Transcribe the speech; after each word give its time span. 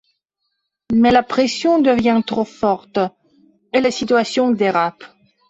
Mais 0.91 1.11
la 1.11 1.21
pression 1.21 1.77
devient 1.79 2.23
trop 2.25 2.43
forte 2.43 2.97
et 3.71 3.81
la 3.81 3.91
situation 3.91 4.49
dérape. 4.49 5.03